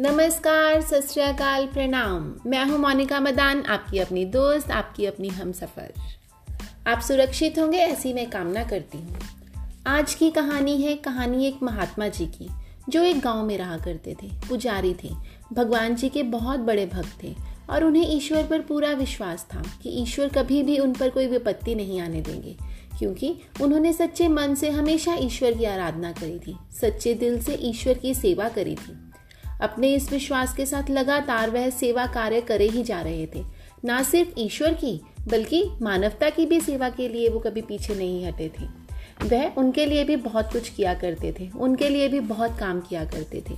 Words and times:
नमस्कार, 0.00 0.80
सत 0.80 1.08
प्रणाम। 1.74 2.34
मैं 2.46 2.64
हूँ 2.64 2.78
मोनिका 2.78 3.20
मदान, 3.20 3.62
आपकी 3.62 3.98
अपनी 3.98 4.24
दोस्त, 4.24 4.70
आपकी 4.70 5.06
अपनी 5.06 5.28
हम 5.28 5.52
सफ़र। 5.52 5.92
आप 6.86 7.00
सुरक्षित 7.00 7.58
होंगे, 7.58 7.78
ऐसी 7.78 8.12
मैं 8.12 8.30
कामना 8.30 8.62
करती 8.64 8.98
हूँ। 8.98 9.18
आज 9.86 10.14
की 10.14 10.30
कहानी 10.30 10.82
है 10.82 10.96
कहानी 10.96 11.46
एक 11.46 11.62
महात्मा 11.62 12.08
जी 12.08 12.26
की, 12.26 12.48
जो 12.88 13.02
एक 13.02 13.20
गाँव 13.20 13.44
में 13.46 13.58
रहा 13.58 13.76
करते 13.78 14.16
थे, 14.22 14.30
पुजारी 14.48 14.94
थे। 15.04 15.10
भगवान 15.52 15.94
जी 15.94 16.08
के 16.08 16.22
बहुत 16.22 16.60
बड़े 16.60 16.86
भक्त 16.86 17.22
थे 17.22 17.34
और 17.70 17.84
उन्हें 17.84 18.16
ईश्वर 18.16 18.46
पर 18.46 18.60
पूरा 18.60 18.92
विश्वास 18.92 19.46
था 19.54 19.62
कि 19.82 19.90
ईश्वर 19.90 20.28
कभी 20.28 20.62
भी 20.62 20.78
उन 20.78 20.92
पर 20.92 21.10
कोई 21.10 21.26
विपत्ति 21.26 21.74
नहीं 21.74 22.00
आने 22.00 22.20
देंगे, 22.20 22.56
क्योंकि 22.98 23.36
उन्होंने 23.60 23.92
सच्चे 23.92 24.28
मन 24.28 24.54
से 24.54 24.70
हमेशा 24.70 25.14
ईश्वर 25.14 25.52
की 25.52 25.64
आराधना 25.64 26.12
करी 26.12 26.38
थी, 26.38 26.56
सच्चे 26.80 27.14
दिल 27.14 27.40
से 27.42 27.54
ईश्वर 27.54 27.94
की 27.94 28.14
सेवा 28.14 28.48
करी 28.48 28.74
थी। 28.74 29.09
अपने 29.62 29.94
इस 29.94 30.10
विश्वास 30.12 30.54
के 30.54 30.66
साथ 30.66 30.90
लगातार 30.90 31.50
वह 31.50 31.70
सेवा 31.70 32.06
कार्य 32.06 32.40
करे 32.40 32.68
ही 32.68 32.82
जा 32.82 33.00
रहे 33.00 33.26
थे। 33.26 33.44
ना 33.84 34.02
सिर्फ़ 34.02 34.38
ईश्वर 34.38 34.74
की, 34.74 35.00
बल्कि 35.28 35.64
मानवता 35.82 36.30
की 36.30 36.46
भी 36.46 36.60
सेवा 36.60 36.88
के 36.88 37.08
लिए 37.08 37.28
वो 37.28 37.40
कभी 37.40 37.62
पीछे 37.62 37.94
नहीं 37.94 38.26
हटे 38.26 38.50
थे। 38.60 38.66
वह 39.24 39.54
उनके 39.58 39.86
लिए 39.86 40.04
भी 40.04 40.16
बहुत 40.16 40.52
कुछ 40.52 40.68
किया 40.68 40.94
करते 40.94 41.34
थे, 41.40 41.48
उनके 41.50 41.88
लिए 41.88 42.08
भी 42.08 42.20
बहुत 42.20 42.58
काम 42.58 42.80
किया 42.80 43.04
करते 43.04 43.42
थे। 43.50 43.54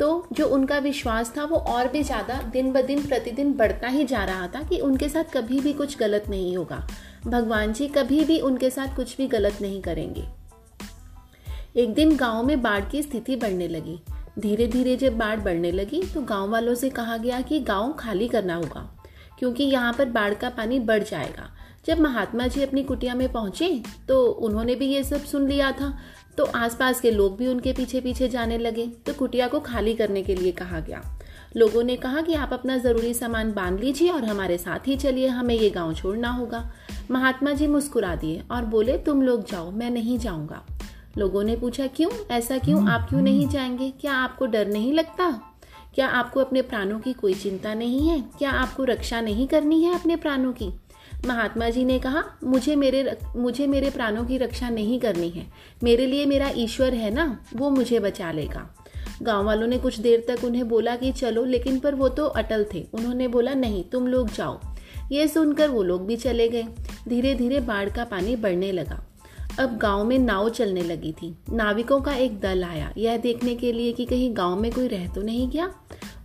तो 0.00 0.26
जो 0.32 0.46
उनका 0.46 0.78
विश्वास 0.78 1.32
था, 1.36 1.44
वो 1.44 1.56
और 1.56 1.88
भी 1.88 2.02
ज़्यादा 2.02 2.40
दिन 2.42 2.72
ब 2.72 2.80
दिन, 2.80 3.02
प्रतिदिन 3.02 3.52
बढ़ता 3.52 3.88
ही 3.88 4.04
जा 4.04 4.24
रहा 4.24 4.46
था 4.46 4.62
कि 4.62 4.78
उनके 4.78 5.08
साथ 5.08 5.32
कभी 5.34 5.60
भी 5.60 5.72
कुछ 5.72 5.98
गलत 5.98 6.24
नहीं 6.30 6.56
होगा। 6.56 6.86
भगवान 7.26 7.72
जी 7.72 7.88
कभी 7.88 8.24
भी 8.24 8.40
उनके 8.40 8.70
साथ 8.70 8.96
कुछ 8.96 9.16
भी 9.16 9.26
गलत 9.26 9.62
नहीं 9.62 9.80
करेंगे। 9.82 10.24
एक 11.76 11.94
दिन 11.94 12.16
गाँव 12.16 12.42
में 12.42 12.62
बाढ़ 12.62 12.84
की 12.84 13.02
स्थिति 13.02 13.36
बढ़ने 13.36 13.68
लगी। 13.68 13.98
धीरे 14.36 14.66
धीरे 14.66 14.96
जब 14.96 15.16
बाढ़ 15.18 15.40
बढ़ने 15.40 15.70
लगी 15.72 16.02
तो 16.14 16.22
गाँव 16.22 16.50
वालों 16.50 16.74
से 16.74 16.88
कहा 16.90 17.16
गया 17.16 17.40
कि 17.40 17.60
गाँव 17.62 17.92
खाली 17.92 18.28
करना 18.28 18.54
होगा, 18.54 18.88
क्योंकि 19.38 19.64
यहाँ 19.64 19.92
पर 19.92 20.08
बाढ़ 20.10 20.34
का 20.34 20.48
पानी 20.50 20.78
बढ़ 20.80 21.02
जाएगा। 21.02 21.50
जब 21.86 22.00
महात्मा 22.00 22.46
जी 22.46 22.62
अपनी 22.62 22.82
कुटिया 22.82 23.14
में 23.14 23.30
पहुँचे 23.32 23.68
तो 24.08 24.24
उन्होंने 24.24 24.74
भी 24.74 24.86
ये 24.86 25.02
सब 25.04 25.24
सुन 25.24 25.48
लिया 25.48 25.70
था। 25.72 25.96
तो 26.38 26.44
आसपास 26.56 27.00
के 27.00 27.10
लोग 27.10 27.36
भी 27.38 27.46
उनके 27.46 27.72
पीछे 27.72 28.00
पीछे 28.00 28.28
जाने 28.28 28.58
लगे 28.58 28.86
तो 29.06 29.12
कुटिया 29.14 29.48
को 29.48 29.60
खाली 29.60 29.94
करने 29.94 30.22
के 30.22 30.34
लिए 30.34 30.52
कहा 30.52 30.80
गया। 30.80 31.02
लोगों 31.56 31.82
ने 31.82 31.96
कहा 31.96 32.20
कि 32.20 32.34
आप 32.34 32.52
अपना 32.52 32.76
ज़रूरी 32.78 33.14
सामान 33.14 33.52
बाँध 33.52 33.80
लीजिए 33.80 34.10
और 34.10 34.24
हमारे 34.24 34.58
साथ 34.58 34.88
ही 34.88 34.96
चलिए, 34.96 35.26
हमें 35.28 35.54
ये 35.54 35.70
गाँव 35.70 35.94
छोड़ना 35.94 36.30
होगा। 36.30 36.70
महात्मा 37.10 37.52
जी 37.52 37.66
मुस्कुरा 37.66 38.14
दिए 38.16 38.42
और 38.50 38.64
बोले, 38.64 38.98
तुम 38.98 39.22
लोग 39.22 39.44
जाओ, 39.46 39.70
मैं 39.70 39.90
नहीं 39.90 40.18
जाऊँगा। 40.18 40.64
लोगों 41.18 41.44
ने 41.44 41.56
पूछा 41.56 41.86
क्यों? 41.86 42.10
ऐसा 42.30 42.58
क्यों? 42.58 42.88
आप 42.88 43.08
क्यों 43.08 43.20
नहीं 43.20 43.48
जाएँगे? 43.48 43.90
क्या 44.00 44.12
आपको 44.12 44.46
डर 44.46 44.68
नहीं 44.68 44.92
लगता? 44.92 45.50
क्या 45.94 46.08
आपको 46.08 46.40
अपने 46.40 46.62
प्राणों 46.62 47.00
की 47.00 47.12
कोई 47.12 47.34
चिंता 47.34 47.74
नहीं 47.74 48.08
है? 48.08 48.24
क्या 48.38 48.50
आपको 48.50 48.84
रक्षा 48.84 49.20
नहीं 49.20 49.48
करनी 49.48 49.84
है 49.84 49.94
अपने 49.94 50.16
प्राणों 50.16 50.52
की? 50.52 50.70
महात्मा 51.26 51.68
जी 51.68 51.84
ने 51.84 51.98
कहा 51.98 52.24
मुझे 52.44 52.76
मेरे 52.76 53.16
मुझे 53.36 53.66
मेरे 53.66 53.90
प्राणों 53.90 54.24
की 54.24 54.38
रक्षा 54.38 54.68
नहीं 54.68 55.00
करनी 55.00 55.28
है। 55.30 55.46
मेरे 55.82 56.06
लिए 56.06 56.26
मेरा 56.26 56.50
ईश्वर 56.54 56.94
है 56.94 57.10
ना 57.10 57.44
वो 57.56 57.70
मुझे 57.70 58.00
बचा 58.00 58.32
लेगा। 58.32 58.74
गाँव 59.22 59.46
वालों 59.46 59.66
ने 59.66 59.78
कुछ 59.78 60.00
देर 60.00 60.24
तक 60.28 60.44
उन्हें 60.44 60.68
बोला 60.68 60.96
कि 60.96 61.12
चलो 61.12 61.44
लेकिन 61.44 61.78
पर 61.78 61.94
वो 61.94 62.08
तो 62.08 62.26
अटल 62.26 62.66
थे। 62.74 62.86
उन्होंने 62.94 63.28
बोला 63.28 63.54
नहीं 63.54 63.84
तुम 63.84 64.06
लोग 64.06 64.30
जाओ। 64.30 64.60
ये 65.12 65.28
सुनकर 65.28 65.68
वो 65.68 65.82
लोग 65.82 66.06
भी 66.06 66.16
चले 66.16 66.48
गए। 66.48 66.66
धीरे 67.08 67.34
धीरे 67.34 67.60
बाढ़ 67.60 67.88
का 67.88 68.04
पानी 68.04 68.36
बढ़ने 68.36 68.72
लगा। 68.72 69.13
अब 69.60 69.78
गाँव 69.78 70.04
में 70.04 70.18
नाव 70.18 70.48
चलने 70.48 70.82
लगी 70.82 71.12
थी। 71.12 71.36
नाविकों 71.52 72.00
का 72.00 72.14
एक 72.14 72.40
दल 72.40 72.64
आया। 72.64 72.92
यह 72.96 73.16
देखने 73.16 73.54
के 73.54 73.72
लिए 73.72 73.92
कि 73.92 74.04
कहीं 74.04 74.36
गाँव 74.36 74.60
में 74.60 74.72
कोई 74.72 74.88
रह 74.88 75.08
तो 75.08 75.22
नहीं 75.22 75.50
गया। 75.50 75.74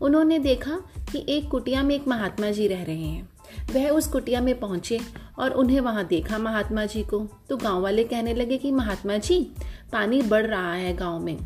उन्होंने 0.02 0.40
देखा 0.40 0.80
कि 1.12 1.26
एक 1.30 1.50
कुटिया 1.50 1.84
में 1.84 1.96
एक 1.96 2.08
महात्मा 2.08 2.52
जी 2.52 2.68
रह 2.68 2.84
रहे 2.84 3.04
हैं। 3.04 3.30
वह 3.74 3.90
उस 3.90 4.08
कुटिया 4.08 4.42
में 4.42 4.60
पहुँचे 4.60 5.00
और 5.40 5.52
उन्हें 5.52 5.80
वहाँ 5.80 6.06
देखा 6.06 6.38
महात्मा 6.38 6.86
जी 6.86 7.04
को। 7.04 7.28
तो 7.50 7.58
गाँव 7.58 7.82
वाले 7.82 8.04
कहने 8.04 8.34
लगे 8.34 8.58
कि 8.58 8.72
महात्मा 8.72 9.18
जी, 9.18 9.52
पानी 9.94 10.22
बढ़ 10.22 10.46
रहा 10.46 10.74
है 10.74 10.96
गाँव 10.96 11.20
में। 11.20 11.38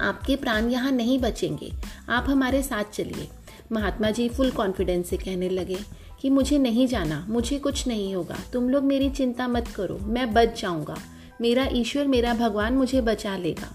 आपके 0.00 0.36
प्राण 0.36 0.70
यहाँ 0.70 0.92
नहीं 0.92 1.18
बचेंगे। 1.18 1.72
आप 2.08 2.24
हमारे 2.28 2.62
साथ 2.62 2.84
चलिए। 2.84 3.28
महात्मा 3.72 4.10
जी 4.10 4.28
फुल 4.28 4.50
कॉन्फिडेंस 4.50 5.08
से 5.08 5.16
कहने 5.16 5.48
लगे 5.48 5.78
कि 6.20 6.30
मुझे 6.30 6.58
नहीं 6.58 6.86
जाना, 6.86 7.26
मुझे 7.28 7.58
कुछ 7.58 7.86
नहीं 7.86 8.14
होगा। 8.14 8.36
तुम 8.52 8.68
लोग 8.68 8.84
मेरी 8.84 9.10
चिंता 9.10 9.48
मत 9.48 9.68
करो, 9.68 9.98
मैं 10.02 10.32
बच 10.34 10.60
जाऊँगा। 10.62 10.96
मेरा 11.40 11.68
ईश्वर, 11.72 12.06
मेरा 12.06 12.34
भगवान 12.34 12.74
मुझे 12.74 13.00
बचा 13.00 13.36
लेगा। 13.36 13.72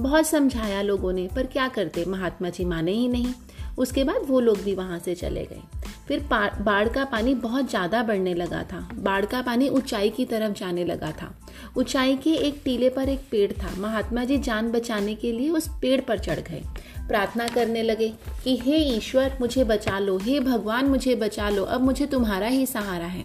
बहुत 0.00 0.26
समझाया 0.26 0.82
लोगों 0.82 1.12
ने, 1.12 1.28
पर 1.36 1.46
क्या 1.46 1.68
करते? 1.68 2.04
महात्मा 2.04 2.48
जी 2.48 2.64
माने 2.64 2.92
ही 2.92 3.08
नहीं। 3.08 3.34
उसके 3.78 4.04
बाद 4.04 4.20
वो 4.26 4.40
लोग 4.40 4.58
भी 4.58 4.74
वहाँ 4.74 4.98
से 4.98 5.14
चले 5.14 5.44
गए। 5.44 5.62
फिर 6.08 6.20
बाढ़ 6.62 6.88
का 6.88 7.04
पानी 7.04 7.34
बहुत 7.34 7.70
ज़्यादा 7.70 8.02
बढ़ने 8.02 8.34
लगा 8.34 8.62
था। 8.62 8.88
बाढ़ 8.94 9.24
का 9.24 9.42
पानी 9.42 9.68
ऊंचाई 9.68 10.10
की 10.10 10.24
तरफ़ 10.24 10.52
जाने 10.52 10.84
लगा 10.84 11.10
था। 11.10 11.34
ऊंचाई 11.76 12.16
के 12.16 12.30
एक 12.30 12.60
टीले 12.64 12.88
पर 12.88 13.08
एक 13.08 13.20
पेड़ 13.30 13.52
था। 13.52 13.74
महात्मा 13.78 14.24
जी 14.24 14.38
जान 14.38 14.70
बचाने 14.70 15.14
के 15.14 15.32
लिए 15.32 15.50
उस 15.50 15.68
पेड़ 15.82 16.00
पर 16.00 16.18
चढ़ 16.18 16.40
गए। 16.40 16.62
प्रार्थना 17.08 17.48
करने 17.48 17.82
लगे 17.82 18.14
कि, 18.44 18.56
हे 18.56 18.76
ईश्वर, 18.76 19.38
मुझे 19.40 19.64
बचा 19.64 19.98
लो। 19.98 20.18
हे 20.18 20.40
भगवान, 20.40 20.86
मुझे 20.86 21.14
बचा 21.14 21.48
लो। 21.48 21.64
अब 21.64 21.80
मुझे 21.80 22.06
तुम्हारा 22.06 22.46
ही 22.46 22.66
सहारा 22.66 23.06
है। 23.06 23.24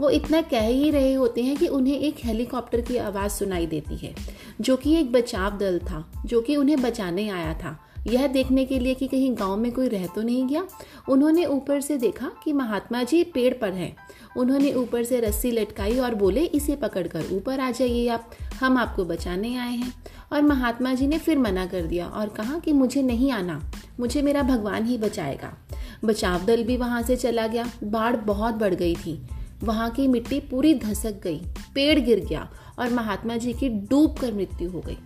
वो 0.00 0.10
इतना 0.10 0.42
कह 0.42 0.66
ही 0.66 0.90
रहे 0.90 1.14
होते 1.14 1.42
हैं 1.42 1.56
कि 1.56 1.66
उन्हें 1.66 1.98
एक 1.98 2.16
हेलीकॉप्टर 2.24 2.80
की 2.80 2.96
आवाज़ 2.96 3.32
सुनाई 3.32 3.66
देती 3.66 3.96
है, 3.96 4.14
जो 4.60 4.76
कि 4.76 4.96
एक 4.96 5.12
बचाव 5.12 5.58
दल 5.58 5.78
था, 5.78 6.22
जो 6.26 6.40
कि 6.40 6.56
उन्हें 6.56 6.82
बचाने 6.82 7.28
आया 7.28 7.54
था। 7.54 7.89
यह 8.06 8.26
देखने 8.26 8.64
के 8.64 8.78
लिए 8.78 8.94
कि 8.94 9.06
कहीं 9.06 9.34
गाँव 9.34 9.56
में 9.56 9.72
कोई 9.72 9.88
रह 9.88 10.06
तो 10.06 10.22
नहीं 10.22 10.46
गया। 10.46 10.64
उन्होंने 11.08 11.44
ऊपर 11.44 11.80
से 11.80 11.96
देखा 11.96 12.32
कि 12.44 12.52
महात्मा 12.52 13.02
जी 13.02 13.24
पेड़ 13.24 13.54
पर 13.54 13.72
हैं। 13.72 13.96
उन्होंने 14.36 14.72
ऊपर 14.72 15.04
से 15.04 15.20
रस्सी 15.20 15.50
लटकाई 15.50 15.98
और 15.98 16.14
बोले, 16.14 16.44
इसे 16.44 16.76
पकड़कर 16.76 17.24
ऊपर 17.32 17.60
आ 17.60 17.70
जाइए 17.70 18.08
आप। 18.08 18.30
हम 18.60 18.78
आपको 18.78 19.04
बचाने 19.04 19.56
आए 19.56 19.76
हैं। 19.76 19.94
और 20.32 20.42
महात्मा 20.42 20.94
जी 20.94 21.06
ने 21.06 21.18
फिर 21.18 21.38
मना 21.38 21.66
कर 21.66 21.82
दिया 21.82 22.06
और 22.06 22.28
कहा 22.28 22.58
कि 22.58 22.72
मुझे 22.72 23.02
नहीं 23.02 23.32
आना। 23.32 23.72
मुझे 24.00 24.22
मेरा 24.22 24.42
भगवान 24.42 24.84
ही 24.84 24.98
बचाएगा। 24.98 25.56
बचाव 26.04 26.44
दल 26.44 26.64
भी 26.64 26.76
वहाँ 26.76 27.02
से 27.02 27.16
चला 27.16 27.46
गया। 27.46 27.70
बाढ़ 27.84 28.16
बहुत 28.16 28.54
बढ़ 28.54 28.74
गई 28.74 28.94
थी। 28.94 29.22
वहाँ 29.62 29.90
की 29.90 30.08
मिट्टी 30.08 30.40
पूरी 30.40 30.74
धसक 30.74 31.22
गई। 31.22 31.40
पेड़ 31.74 32.00
गिर 32.00 32.20
गया 32.20 32.50
और 32.78 32.90
महात्मा 32.90 33.36
जी 33.36 33.52
की 33.52 33.68
डूब 33.68 34.16
कर 34.16 34.34
मृत्यु 34.34 34.70
हो 34.70 34.80
गई। 34.80 34.98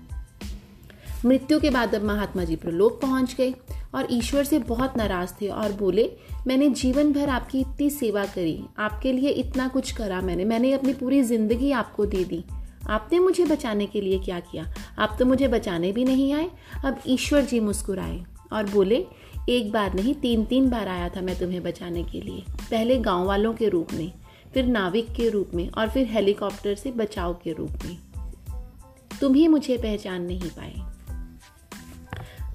मृत्यु 1.26 1.58
के 1.60 1.70
बाद 1.70 1.94
अब 1.94 2.02
महात्मा 2.02 2.44
जी 2.44 2.56
प्रलोक 2.56 3.00
पहुँच 3.00 3.34
गए 3.34 3.52
और 3.94 4.06
ईश्वर 4.10 4.44
से 4.44 4.58
बहुत 4.58 4.96
नाराज़ 4.96 5.32
थे 5.42 5.48
और 5.48 5.72
बोले, 5.72 6.10
मैंने 6.46 6.68
जीवन 6.70 7.12
भर 7.12 7.28
आपकी 7.28 7.60
इतनी 7.60 7.88
सेवा 7.90 8.24
करी, 8.24 8.64
आपके 8.78 9.12
लिए 9.12 9.30
इतना 9.30 9.68
कुछ 9.68 9.92
करा 9.92 10.20
मैंने 10.20 10.44
मैंने 10.44 10.72
अपनी 10.72 10.92
पूरी 10.92 11.22
ज़िंदगी 11.22 11.70
आपको 11.72 12.06
दे 12.06 12.24
दी। 12.24 12.44
आपने 12.90 13.18
मुझे 13.18 13.44
बचाने 13.44 13.86
के 13.86 14.00
लिए 14.00 14.18
क्या 14.18 14.40
किया? 14.40 14.66
आप 14.98 15.16
तो 15.18 15.26
मुझे 15.26 15.48
बचाने 15.48 15.92
भी 15.92 16.04
नहीं 16.04 16.32
आए, 16.32 16.50
अब 16.84 17.00
ईश्वर 17.06 17.42
जी 17.42 17.60
मुस्कुराए 17.60 18.22
और 18.52 18.70
बोले, 18.70 19.04
एक 19.48 19.72
बार 19.72 19.94
नहीं 19.94 20.14
तीन 20.14 20.44
तीन 20.44 20.70
बार 20.70 20.88
आया 20.88 21.08
था 21.08 21.20
मैं 21.20 21.38
तुम्हें 21.38 21.62
बचाने 21.62 22.02
के 22.02 22.20
लिए, 22.20 22.44
पहले 22.70 22.98
गाँव 22.98 23.26
वालों 23.26 23.54
के 23.54 23.68
रूप 23.68 23.92
में, 23.92 24.12
फिर 24.54 24.66
नाविक 24.66 25.12
के 25.12 25.28
रूप 25.28 25.50
में 25.54 25.68
और 25.70 25.88
फिर 25.88 26.06
हेलीकॉप्टर 26.06 26.74
से 26.74 26.90
बचाव 26.90 27.34
के 27.44 27.52
रूप 27.52 27.84
में। 27.84 27.98
तुम 29.20 29.34
ही 29.34 29.48
मुझे 29.48 29.76
पहचान 29.78 30.22
नहीं 30.22 30.50
पाए। 30.50 30.83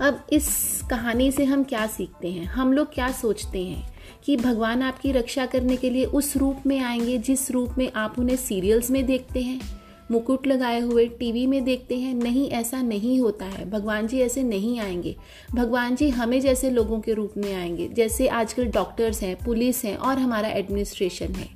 अब 0.01 0.27
इस 0.33 0.81
कहानी 0.89 1.31
से 1.31 1.43
हम 1.43 1.63
क्या 1.63 1.87
सीखते 1.87 2.27
हैं? 2.27 2.45
हम 2.45 2.73
लोग 2.73 2.93
क्या 2.93 3.11
सोचते 3.11 3.63
हैं 3.63 3.93
कि 4.25 4.37
भगवान 4.37 4.81
आपकी 4.81 5.11
रक्षा 5.11 5.45
करने 5.45 5.75
के 5.75 5.89
लिए 5.89 6.05
उस 6.05 6.37
रूप 6.37 6.57
में 6.67 6.79
आएँगे, 6.79 7.17
जिस 7.17 7.51
रूप 7.51 7.69
में 7.77 7.91
आप 7.95 8.19
उन्हें 8.19 8.35
सीरियल्स 8.35 8.91
में 8.91 9.05
देखते 9.05 9.41
हैं, 9.41 9.61
मुकुट 10.11 10.47
लगाए 10.47 10.79
हुए 10.79 11.07
टीवी 11.07 11.47
में 11.47 11.63
देखते 11.63 11.97
हैं? 11.97 12.15
नहीं, 12.15 12.49
ऐसा 12.49 12.81
नहीं 12.81 13.21
होता 13.21 13.45
है। 13.45 13.69
भगवान 13.69 14.07
जी 14.07 14.19
ऐसे 14.19 14.43
नहीं 14.43 14.79
आएँगे। 14.79 15.15
भगवान 15.55 15.95
जी 15.95 16.09
हमें 16.09 16.41
जैसे 16.41 16.69
लोगों 16.69 16.99
के 16.99 17.13
रूप 17.13 17.33
में 17.37 17.55
आएँगे, 17.55 17.87
जैसे 17.87 18.27
आजकल 18.27 18.65
डॉक्टर्स 18.65 19.21
हैं 19.21 19.35
पुलिस 19.45 19.85
हैं 19.85 19.95
और 19.95 20.19
हमारा 20.19 20.49
एडमिनिस्ट्रेशन 20.49 21.33
है। 21.33 21.49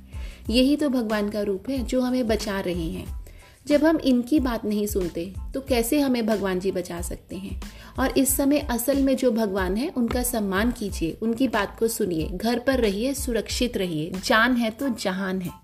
यही 0.50 0.76
तो 0.76 0.88
भगवान 0.88 1.30
का 1.30 1.42
रूप 1.42 1.70
है, 1.70 1.82
जो 1.84 2.00
हमें 2.00 2.26
बचा 2.26 2.60
रहे 2.60 2.90
हैं। 2.90 3.23
जब 3.66 3.84
हम 3.84 3.96
इनकी 3.96 4.40
बात 4.40 4.64
नहीं 4.64 4.86
सुनते 4.86 5.34
तो 5.54 5.60
कैसे 5.60 6.00
हमें 6.00 6.26
भगवान 6.26 6.60
जी 6.60 6.72
बचा 6.72 7.00
सकते 7.00 7.36
हैं? 7.36 7.62
और 7.98 8.18
इस 8.18 8.36
समय 8.36 8.58
असल 8.58 9.02
में 9.02 9.16
जो 9.16 9.30
भगवान 9.30 9.76
है, 9.76 9.88
उनका 9.88 10.22
सम्मान 10.22 10.70
कीजिए, 10.70 11.18
उनकी 11.22 11.48
बात 11.48 11.78
को 11.78 11.88
सुनिए, 11.88 12.28
घर 12.28 12.58
पर 12.58 12.80
रहिए, 12.80 13.14
सुरक्षित 13.14 13.76
रहिए, 13.76 14.12
जान 14.24 14.56
है 14.56 14.70
तो 14.70 14.88
जहान 14.88 15.40
है। 15.40 15.63